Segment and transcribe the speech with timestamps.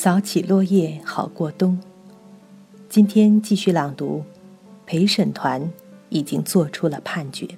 [0.00, 1.76] 扫起落叶好过冬。
[2.88, 4.22] 今天继续朗读，
[4.86, 5.68] 陪审团
[6.08, 7.48] 已经做出了判决。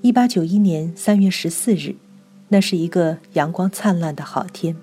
[0.00, 1.94] 一八九一年三月十四日，
[2.48, 4.74] 那是一个阳光灿烂的好天。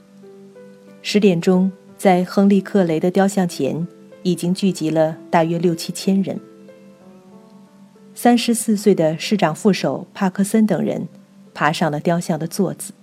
[1.01, 3.85] 十点钟，在亨利·克雷的雕像前，
[4.23, 6.39] 已经聚集了大约六七千人。
[8.13, 11.05] 三十四岁的市长副手帕克森等人
[11.53, 12.94] 爬上了雕像的座子。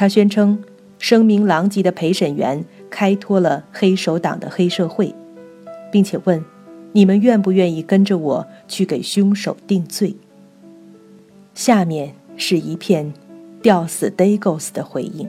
[0.00, 0.58] 他宣称，
[0.98, 5.14] 声名狼藉的陪审员开脱了黑手党的黑社会，
[5.92, 6.42] 并且问
[6.92, 10.16] ：“你们愿不愿意跟着我去给凶手定罪？”
[11.52, 13.12] 下面是一片
[13.60, 15.28] “吊死 Dagos” 的回应。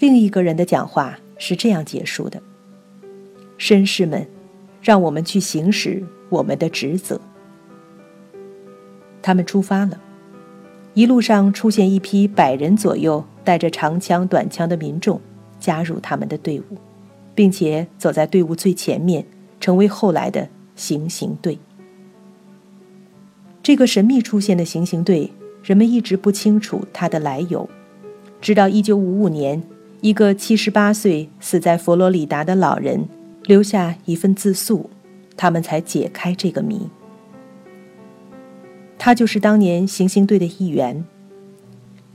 [0.00, 2.42] 另一个人的讲话是这样结束的
[3.60, 4.26] ：“绅士们，
[4.82, 7.20] 让我们去行使。”我们的职责。
[9.22, 10.00] 他们出发了，
[10.94, 15.20] 一路上出现一批百人左右、带着长枪短枪的民众，
[15.58, 16.76] 加入他们的队伍，
[17.34, 19.24] 并且走在队伍最前面，
[19.60, 21.58] 成为后来的行刑队。
[23.62, 25.30] 这个神秘出现的行刑队，
[25.62, 27.68] 人们一直不清楚它的来由，
[28.40, 29.62] 直到1955年，
[30.00, 33.08] 一个78岁死在佛罗里达的老人
[33.44, 34.90] 留下一份自诉。
[35.36, 36.86] 他们才解开这个谜。
[39.02, 41.02] 他就是当年行刑队的一员。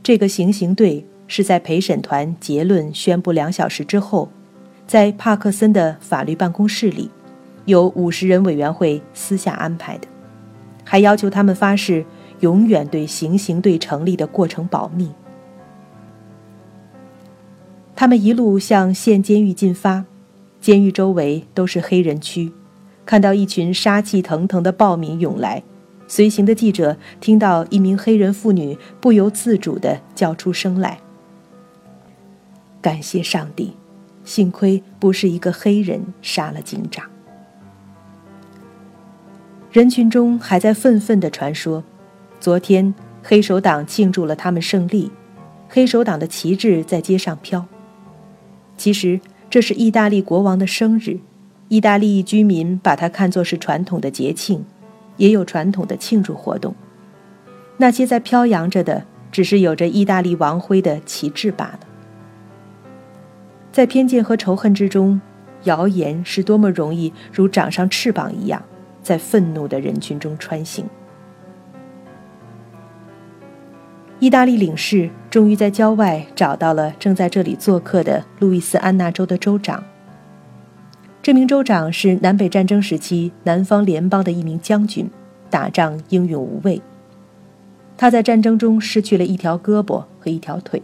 [0.04, 4.30] 这个行刑队是在陪审团结论宣布两小时之后，
[4.86, 7.10] 在帕克森的法律办公室里，
[7.66, 10.08] 由五十人委员会私下安排的，
[10.84, 12.06] 还要求他们发誓
[12.42, 15.10] 永远对行刑队成立的过程保密。
[17.96, 20.06] 他们一路向县监狱进发，
[20.62, 22.52] 监狱周围都是黑人区。
[23.08, 25.64] 看到一群杀气腾腾的暴民涌来，
[26.08, 31.00] 随行的记者听到一名黑人妇女不由自主地叫出声来
[32.82, 33.76] ：“感谢上帝，
[34.24, 37.10] 幸亏不是一个黑人杀了警长。”
[39.72, 41.84] 人群中还在愤愤地传说
[42.40, 42.94] ：“昨天
[43.24, 45.12] 黑手党庆祝了他们胜利，
[45.68, 47.66] 黑手党的旗帜在街上飘。”
[48.78, 49.20] 其实
[49.50, 51.20] 这是意大利国王的生日。
[51.68, 54.64] 意大利居民把它看作是传统的节庆，
[55.18, 56.74] 也有传统的庆祝活动。
[57.78, 61.80] 那些在飘扬着的，只是有着意大利王徽的旗帜罢了。
[63.72, 65.20] 在偏见和仇恨之中，
[65.64, 68.64] 谣言是多么容易如长上翅膀一样，
[69.04, 70.86] 在愤怒的人群中穿行。
[74.20, 79.84] 意大利领事终于在郊外找到了正在这里做客的路易斯安那州的州长。
[81.26, 85.10] 这名州长是南北战争时期南方联邦的一名将军，
[85.50, 86.80] 打仗英勇无畏。
[87.98, 90.84] 他在战争中失去了一条胳膊和一条腿，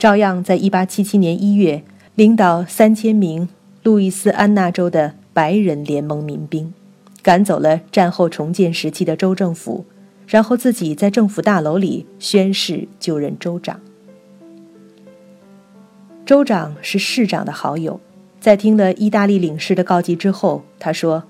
[0.00, 1.84] 照样在1877年1月
[2.16, 3.48] 领导3000名
[3.84, 6.74] 路易斯安那州的白人联盟民兵，
[7.22, 9.84] 赶走了战后重建时期的州政府，
[10.26, 13.78] 然后自己在政府大楼里宣誓就任州长。
[16.26, 18.00] 州长是市长的好友。
[18.42, 21.22] 在听了意大利领事的告急之后，他说：“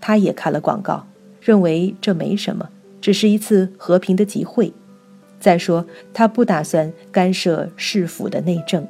[0.00, 1.04] 他也看了广告，
[1.40, 2.68] 认为这没什么，
[3.00, 4.72] 只是一次和平的集会。
[5.40, 8.86] 再说，他不打算干涉市府的内政。”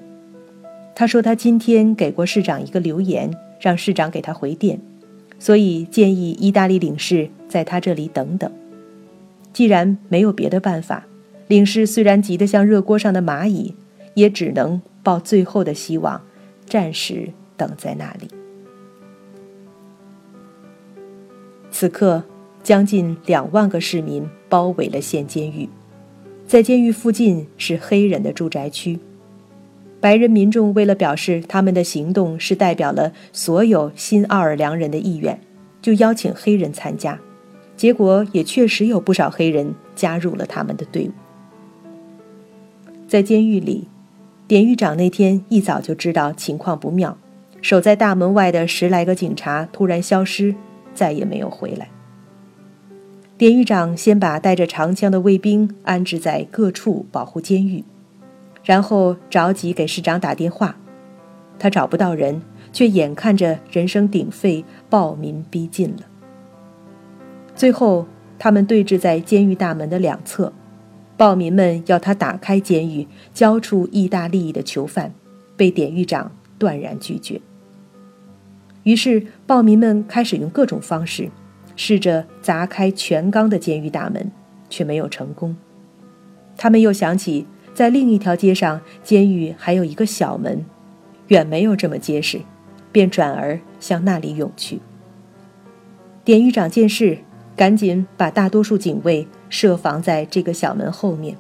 [0.94, 4.78] 他说：“他今天给过市长一个留言，让市长给他回电，
[5.38, 8.52] 所以建议意大利领事在他这里等等。
[9.54, 11.06] 既然没有别的办法，
[11.46, 13.74] 领事虽然急得像热锅上的蚂蚁，
[14.12, 16.20] 也只能抱最后的希望，
[16.66, 17.30] 暂时。”
[17.60, 18.26] 等在那里。
[21.70, 22.24] 此刻，
[22.62, 25.68] 将近两万个市民包围了县监狱，
[26.46, 28.98] 在监狱附近是黑人的住宅区。
[30.00, 35.38] 白人民众为了表示他们的行动是代表了所有新奥尔良人的意愿，
[35.82, 37.20] 就邀请黑人参加。
[37.76, 41.12] 结果也确实有不少黑人加入了他们的队伍。
[43.06, 43.88] 在监狱里，
[44.46, 47.16] 典狱长那天一早就知道情况不妙。
[47.62, 50.54] 守在大门外的十来个警察突然消失，
[50.94, 51.88] 再也没有回来。
[53.36, 57.82] 典狱长先把带着长枪的卫兵安置在各处保护监狱，
[58.64, 60.76] 然后着急给市长打电话。
[61.58, 62.40] 他找不到人，
[62.72, 66.02] 却眼看着人声鼎沸，暴民逼近了。
[67.54, 68.06] 最后，
[68.38, 70.52] 他们对峙在监狱大门的两侧，
[71.18, 75.12] 暴民们要他打开监狱，交出意大利的囚犯，
[75.56, 77.40] 被典狱长断然拒绝。
[78.90, 81.30] 于是，暴民们开始用各种方式，
[81.76, 84.32] 试着砸开全钢的监狱大门，
[84.68, 85.56] 却没有成功。
[86.56, 90.64] 他们又想起在另一条街上，监狱还有一个小门，
[91.28, 92.40] 远没有这么结实，
[92.90, 94.80] 便转而向那里涌去。
[96.24, 97.18] 典狱长见势，
[97.54, 101.36] 赶紧把大多数警卫设防在这个小门后面。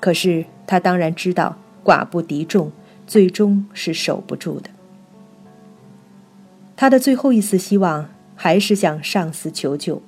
[0.00, 2.72] 可是他当然知道寡不敌众，
[3.06, 4.70] 最终是守不住的。
[6.76, 10.02] 他的最后一丝希望还是向上司求救，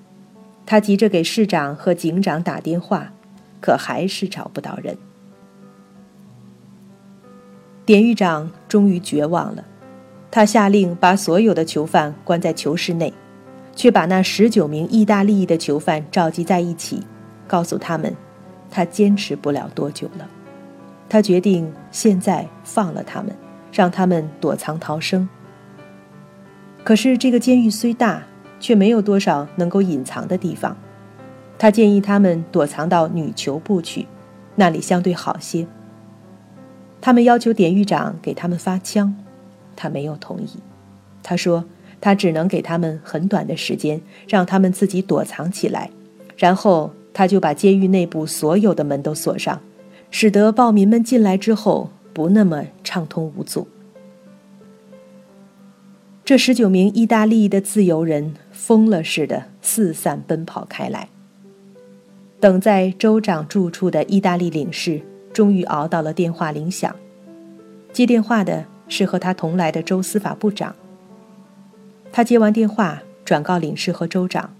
[0.66, 3.10] 他急着给市长和警长打电话，
[3.58, 4.96] 可还是找不到人。
[7.86, 9.64] 典狱长终于绝望了，
[10.30, 13.10] 他下令把所有的囚犯关在囚室内，
[13.74, 17.02] 却把那十九名意大利裔的囚犯召集在一起，
[17.46, 18.14] 告诉他们，
[18.70, 20.28] 他坚持不了多久了，
[21.08, 23.34] 他决定现在放了他们，
[23.72, 25.26] 让他们躲藏逃生。
[26.84, 28.22] 可是这个监狱虽大，
[28.58, 30.76] 却没有多少能够隐藏的地方，
[31.58, 34.06] 他建议他们躲藏到女囚部去，
[34.54, 35.66] 那里相对好些。
[37.00, 39.14] 他们要求典狱长给他们发枪，
[39.76, 40.48] 他没有同意。
[41.22, 41.64] 他说
[42.00, 45.90] 他只能给他们很短的时间，让他们自己躲藏起来，
[46.36, 49.60] 然后他就把监狱内部所有的门都锁上，
[50.10, 53.68] 使得暴民们进来之后不那么畅通无阻。
[56.28, 61.08] 这十九名意大利的自由人疯了似的四散奔跑开来。
[62.38, 65.00] 等在州长住处的意大利领事。
[65.32, 66.94] 终于熬到了电话铃响，
[67.94, 70.76] 接电话的是和他同来的州司法部长。
[72.12, 74.54] 他接完电话，转告领事和州长，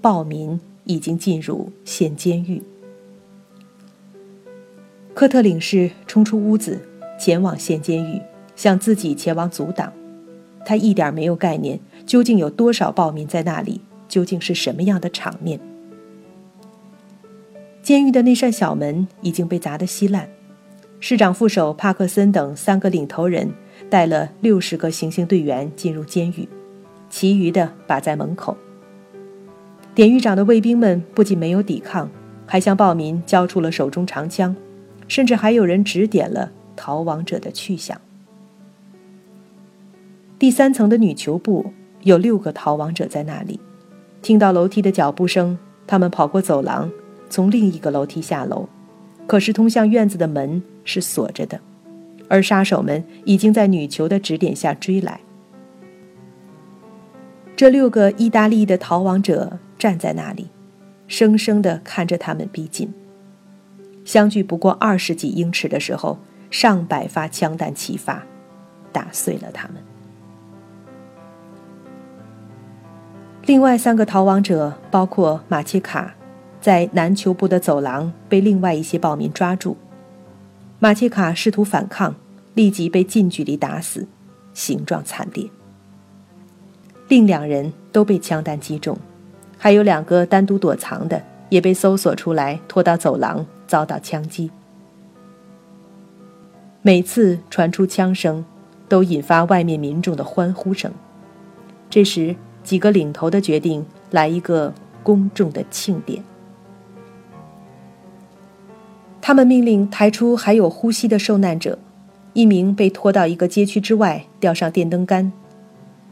[0.00, 2.62] 暴民已经进入县监狱。
[5.12, 6.80] 科特领事冲出屋子，
[7.20, 8.18] 前往县监狱，
[8.54, 9.92] 向自己前往阻挡。
[10.66, 15.60] 他一点没有概念，究竟有多少暴民在那里，究竟是什么样的场面。
[17.84, 20.28] 监狱的那扇小门已经被砸得稀烂，
[20.98, 23.48] 市长副手帕克森等三个领头人
[23.88, 26.48] 带了六十个行刑队员进入监狱，
[27.08, 28.56] 其余的把在门口。
[29.94, 32.10] 典狱长的卫兵们不仅没有抵抗，
[32.44, 34.56] 还向暴民交出了手中长枪，
[35.06, 38.00] 甚至还有人指点了逃亡者的去向。
[40.38, 41.72] 第三层的女囚部
[42.02, 43.58] 有六个逃亡者在那里，
[44.20, 46.90] 听到楼梯的脚步声，他们跑过走廊。
[47.28, 48.68] 从另一个楼梯下楼，
[49.26, 51.58] 可是通向院子的门是锁着的，
[52.28, 55.18] 而杀手们已经在女囚的指点下追来。
[57.56, 60.46] 这六个意大利的逃亡者站在那里，
[61.08, 62.92] 生生地看着他们逼近。
[64.04, 66.18] 相距不过二十几英尺的时候，
[66.48, 68.24] 上百发枪弹齐发，
[68.92, 69.82] 打碎了他们。
[73.46, 76.12] 另外三个逃亡者包括马切卡。
[76.60, 79.76] 在南球部的走廊被另外一些暴民抓住，
[80.80, 82.12] 马切卡试图反抗，
[82.54, 84.04] 立即被近距离打死，
[84.52, 85.48] 形状惨烈。
[87.06, 88.98] 另两人都被枪弹击中，
[89.56, 94.50] 还有两个单独躲藏的也被搜索出来，拖到走廊遭到枪击。
[96.82, 98.44] 每次传出枪声，
[98.88, 100.90] 都引发外面民众的欢呼声。
[101.88, 102.34] 这时，
[102.66, 104.74] 几个领头的决定来一个
[105.04, 106.20] 公众的庆典。
[109.22, 111.78] 他们命令抬出还有呼吸的受难者，
[112.32, 115.32] 一名被拖到一个街区之外，吊上电灯杆。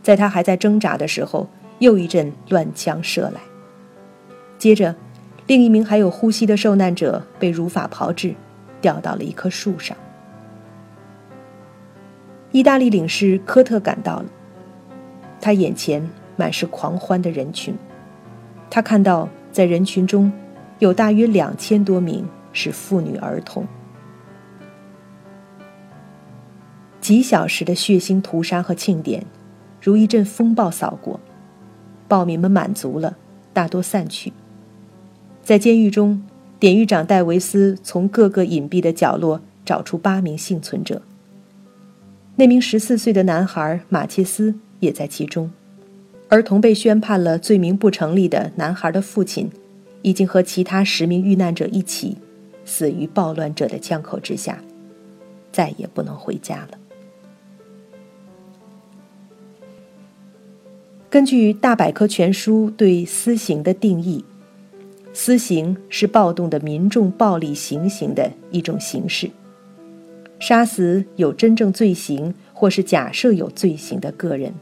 [0.00, 1.48] 在他还在挣扎的时候，
[1.80, 3.40] 又一阵乱枪射来。
[4.56, 4.94] 接着，
[5.48, 8.32] 另一名还有呼吸的受难者被如法炮制，
[8.80, 9.96] 吊到了一棵树上。
[12.52, 14.26] 意大利领事科特赶到了，
[15.40, 17.74] 他眼前满是狂欢的人群，
[18.70, 20.32] 他看到在人群中
[20.78, 22.26] 有大约两千多名。
[22.56, 23.66] 是妇女儿童。
[27.00, 29.26] 几小时的血腥屠杀和庆典，
[29.82, 31.18] 如一阵风暴扫过，
[32.06, 33.16] 暴民们满足了，
[33.52, 34.32] 大多散去。
[35.42, 36.22] 在监狱中，
[36.60, 41.02] 典狱长戴维斯从各个隐蔽的角落找出八名幸存者。
[42.36, 45.50] 那名十四岁的男孩马切斯也在其中，
[46.34, 49.48] 儿童被宣判了罪名不成立的男孩的父亲，
[50.02, 52.16] 已经和其他十名遇难者一起。
[52.64, 54.58] 死于暴乱者的枪口之下，
[55.52, 56.78] 再也不能回家了。
[61.08, 64.24] 根据大百科全书对私刑的定义，
[65.12, 69.30] 私刑是暴动的民众暴力行刑的一种形式，
[70.40, 74.52] 杀死有真正罪行或是假设有罪行的个人。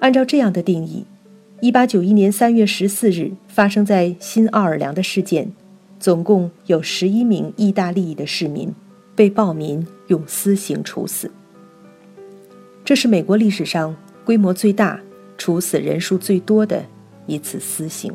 [0.00, 1.04] 按照这样的定义，
[1.60, 5.50] 一八九一年三月十四日发生在新奥尔良的事件。
[5.98, 8.72] 总共有十一名意大利裔的市民
[9.14, 11.30] 被暴民用私刑处死。
[12.84, 15.00] 这是美国历史上规模最大、
[15.38, 16.84] 处死人数最多的
[17.26, 18.12] 一次私刑。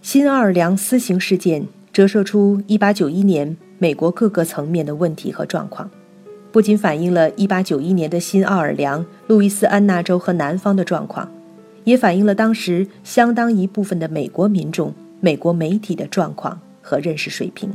[0.00, 5.90] 新奥尔良私刑事件折射出1891年美国各个层面的问题和状况，
[6.54, 11.28] 不仅反映了1891年的新奥尔良、路易斯安那州和南方的状况，
[11.82, 17.72] 也反映了当时相当一部分的美国民众、美国媒体的状况和认识水平。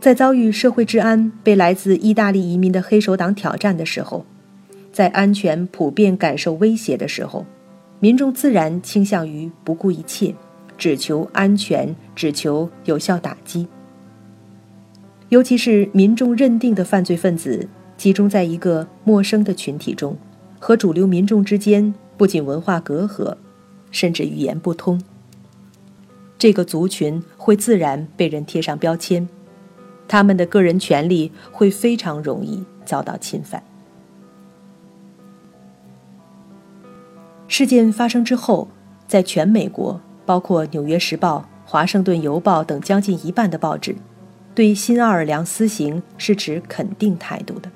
[0.00, 4.24] 在遭遇社会治安被来自意大利移民的黑手党挑战的时候，
[4.90, 7.44] 在安全普遍感受威胁的时候，
[8.00, 10.34] 民众自然倾向于不顾一切，
[10.78, 13.68] 只求安全，只求有效打击。
[15.32, 20.14] 尤其是民众认定的犯罪分子集中在一个陌生的群体中，
[20.58, 23.34] 和主流民众之间不仅文化隔阂，
[23.90, 25.00] 甚至语言不通，
[26.36, 29.26] 这个族群会自然被人贴上标签。
[30.06, 33.62] 他们的个人权利会非常容易遭到侵犯。
[37.48, 38.68] 事件发生之后，
[39.08, 43.96] 在全美国，包括《纽约时报》《华盛顿邮报》等将近一半的报纸，
[44.54, 47.70] 对新奥尔良私刑是持肯定态度的。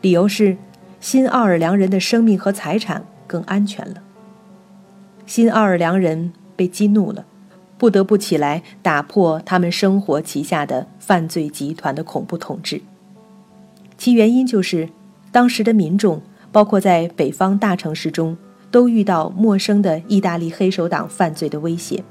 [0.00, 0.56] 理由是，
[1.00, 4.02] 新奥尔良人的生命和财产更安全了。
[5.26, 7.26] 新奥尔良人被激怒了。
[7.76, 12.80] 不得不起来打破他们生活旗下的犯罪集团的恐怖统治。
[13.98, 14.88] 其原因就是，
[15.32, 16.22] 当时的民众，
[16.52, 18.38] 包括在北方大城市中，
[18.70, 22.02] 都遇到陌生的意大利黑手党犯罪的威胁。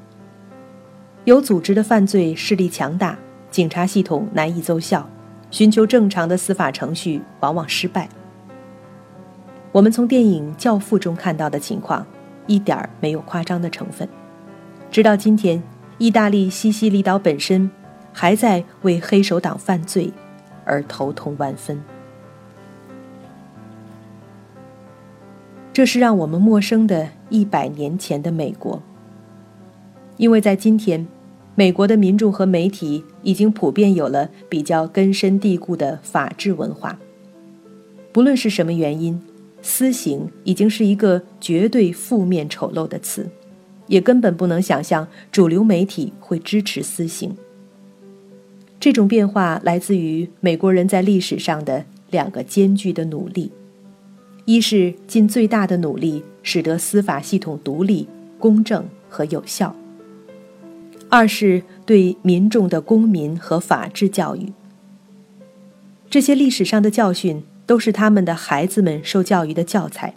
[1.24, 3.18] 有组织的犯罪势力强大，
[3.54, 5.08] 警察系统难以奏效，
[5.52, 8.10] 寻求正常的司法程序往往失败。
[9.72, 12.04] 我们从电影《教父》中看到的情况，
[12.48, 14.10] 一点儿没有夸张的成分。
[14.90, 15.62] 直到今天，
[16.00, 17.70] 意大利西西里岛本身
[18.12, 20.12] 还在为黑手党犯罪
[20.66, 21.80] 而头痛万分。
[25.72, 28.82] 这是让我们陌生的一百年前的美国，
[30.18, 31.06] 因为在今天，
[31.56, 37.00] 美国的民众和媒体已经普遍有了比较根深蒂固的法治文化。
[38.12, 39.22] 不论是什么原因，
[39.62, 43.30] 私刑已经是一个绝对负面丑陋的词。
[43.88, 47.36] 也根本不能想象主流媒体会支持私刑。
[48.80, 53.52] 这种变化来自于美国人在历史上的两个艰巨的努力：
[54.46, 58.08] 一是尽最大的努力使得司法系统独立、
[58.40, 59.76] 公正和有效；
[61.14, 64.52] 二是对民众的公民和法治教育。
[66.10, 70.12] 这些历史上的教训都是他们的孩子们受教育的教材。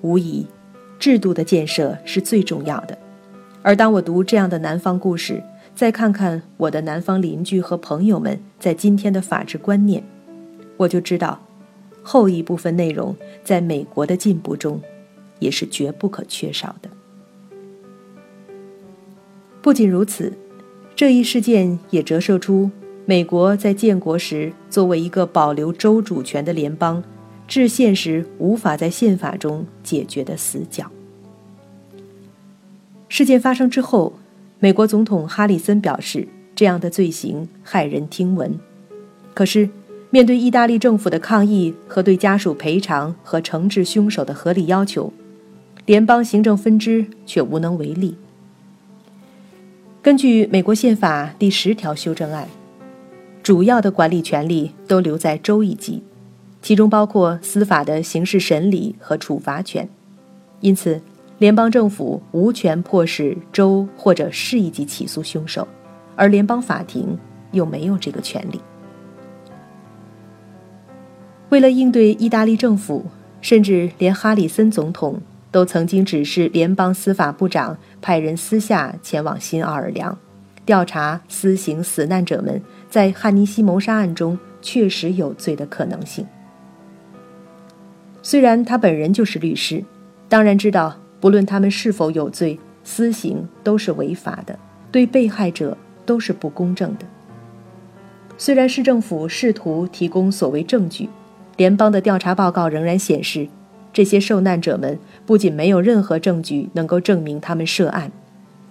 [0.00, 0.46] 无疑。
[0.98, 2.96] 制度的建设是最重要的，
[3.60, 5.42] 而当我读这样的南方故事，
[5.74, 10.02] 再看看我的南方邻居和朋友们在今天的法治观念，
[10.78, 11.38] 我就知道，
[12.02, 14.80] 后一部分内容在美国的进步中，
[15.38, 16.88] 也是绝不可缺少的。
[19.68, 20.32] 不仅如此，
[20.96, 22.70] 这一事件也折射出
[23.04, 27.04] 美国在建国时作为一个保留州主权的联邦。
[27.46, 30.90] 制宪时无法在宪法中解决的死角。
[33.10, 34.14] 事件发生之后，
[34.58, 38.58] 美国总统哈里森表示，这样的罪行骇人听闻。
[39.34, 39.68] 可是，
[40.08, 45.12] 面对意大利政府的抗议和对家属赔偿和惩治凶手的合理要求，
[45.84, 48.16] 联邦行政分支却无能为力。
[50.08, 52.48] 根据美国宪法第十条修正案，
[53.42, 56.02] 主要的管理权力都留在州一级。
[56.62, 59.86] 其中包括司法的刑事审理和处罚权，
[60.60, 60.98] 因此，
[61.36, 65.68] 联邦政府无权迫使州或者市一级起诉凶手，
[66.16, 67.18] 而联邦法庭
[67.52, 68.58] 又没有这个权利。
[71.50, 73.04] 为了应对意大利政府，
[73.42, 80.16] 甚至连哈里森总统都曾经指示联邦司法部长派人私下前往新奥尔良，
[80.66, 86.26] 调查私刑死难者们在汉尼西谋杀案中确实有罪的可能性。
[88.22, 89.82] 虽然他本人就是律师，
[90.28, 94.58] 当然知道，不论他们是否有罪，私刑都是违法的，
[94.92, 97.06] 对被害者都是不公正的。
[98.36, 101.08] 虽然市政府试图提供所谓证据，
[101.56, 103.48] 联邦的调查报告仍然显示，
[103.92, 104.98] 这些受难者们
[105.28, 108.10] 不仅没有任何证据能够证明他们涉案，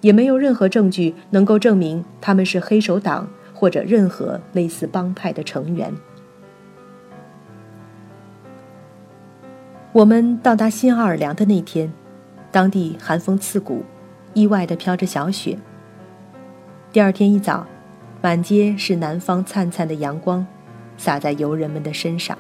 [0.02, 5.94] 也没有任何证据能够证明他们是黑手党或者任何类似帮派的成员。
[9.92, 11.94] 我们到达新奥尔良的那天，
[12.52, 13.84] 当地寒风刺骨，
[14.34, 15.60] 意外地飘着小雪。
[16.92, 17.68] 第二天一早，
[18.20, 20.44] 满街是南方灿灿的阳光，
[20.98, 22.36] 洒在游人们的身上。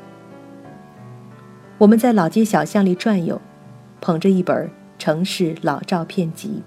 [1.78, 3.40] 我们在老街小巷里转悠，
[4.01, 6.62] 捧着一本城市老照片集，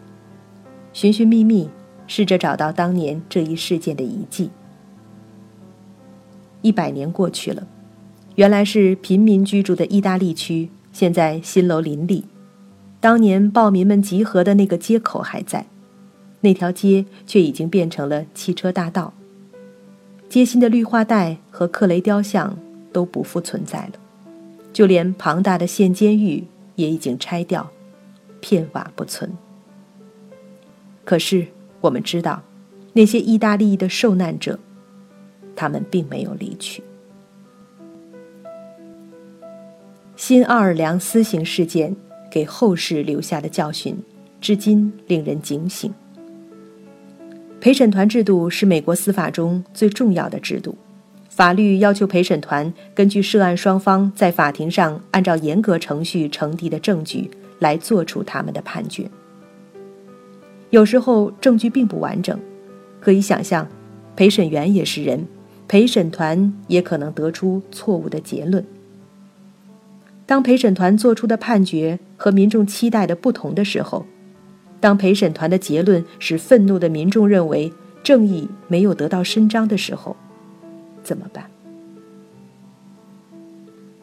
[0.93, 1.69] 寻寻觅觅，
[2.07, 4.51] 试着找到当年这一事件的遗迹。
[6.63, 7.67] 一百年过去了，
[8.35, 12.25] 原来是贫民居住的意大利区，现在新楼林立。
[13.01, 15.65] 当年暴民们集合的那个街口还在，
[16.43, 19.15] 那条街却已经变成了汽车大道。
[20.29, 22.57] 街心的绿化带和克雷雕像
[22.93, 23.93] 都不复存在了，
[24.73, 26.45] 就连庞大的县监狱
[26.77, 27.71] 也已经拆掉，
[28.41, 29.31] 片瓦不存。
[31.05, 31.47] 可是
[31.81, 32.43] 我们知道，
[32.93, 34.59] 那些意大利的受难者。
[35.57, 36.83] 他们并没有离去。
[40.17, 41.95] 新奥尔良私刑事件
[42.31, 43.95] 给后世留下的教训，
[44.41, 45.93] 至今令人警醒。
[47.61, 50.75] 陪审团制度是美国司法中最重要的制度，
[51.41, 57.31] 法律要求陪审团根据涉案双方在法庭上按照严格程序呈递的证据
[57.61, 59.11] 来做出他们的判决。
[60.69, 62.39] 有时候证据并不完整，
[63.01, 63.67] 可以想象，
[64.15, 65.27] 陪审员也是人。
[65.67, 68.63] 陪审团也可能得出错误的结论。
[70.27, 74.05] 当陪审团做出的判决和民众期待的不同的时候，
[74.79, 80.15] 当陪审团的结论使愤怒的民众认为正义没有得到伸张的时候，
[81.03, 81.51] 怎么办？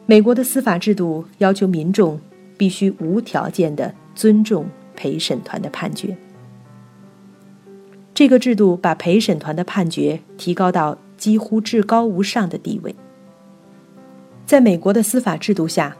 [0.06, 2.20] 美国的司法制度要求民众
[2.56, 6.16] 必须无条件的尊重陪审团的判决。
[8.14, 10.98] 这个制度把陪审团的判决提高到。
[11.18, 12.94] 几乎至高无上的地位。
[14.46, 15.96] 在美国的司法制度下，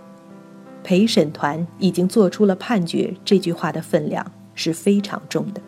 [0.85, 5.61] 陪审团已经做出了判决，这句话的分量是非常重的。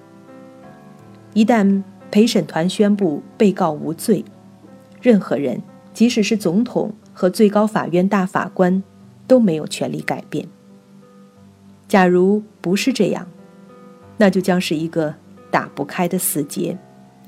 [1.34, 4.24] 一旦陪审团宣布被告无罪，
[5.00, 8.82] 任何人，即使是总统和最高法院大法官，
[9.26, 10.46] 都没有权利改变。
[11.88, 13.26] 假如不是这样，
[14.16, 15.14] 那就将是一个
[15.50, 16.76] 打不开的死结。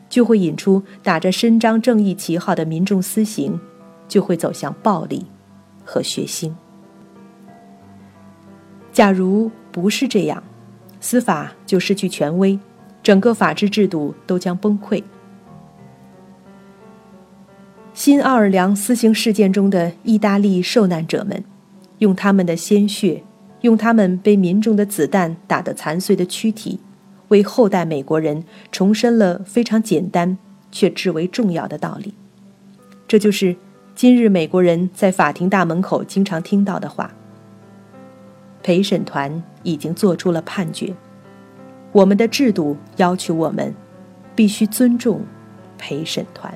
[0.09, 3.59] 就会引出打着伸张正义旗号的民众私刑，
[4.07, 5.25] 就会走向暴力
[5.87, 6.53] 和血腥。
[8.93, 10.43] 假如不是这样，
[11.01, 12.59] 司法就失去权威，
[13.03, 15.03] 整个法治制度都将崩溃。
[18.05, 21.45] 新奥尔良私刑事件中的意大利受难者们，
[21.99, 23.23] 用他们的鲜血，
[23.61, 26.81] 用他们被民众的子弹打得残碎的躯体。
[27.29, 30.37] 为后代美国人重申了非常简单
[30.73, 32.13] 却至为重要的道理，
[33.07, 33.55] 这就是
[33.95, 37.15] 今日美国人在法庭大门口经常听到的话：
[38.65, 40.93] 陪审团已经做出了判决，
[41.93, 43.73] 我们的制度要求我们
[44.35, 45.21] 必须尊重
[45.79, 46.53] 陪审团。